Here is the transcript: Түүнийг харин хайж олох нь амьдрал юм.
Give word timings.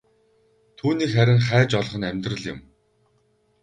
Түүнийг 0.77 1.09
харин 1.15 1.41
хайж 1.47 1.69
олох 1.79 1.95
нь 1.99 2.07
амьдрал 2.09 2.43
юм. 2.51 2.59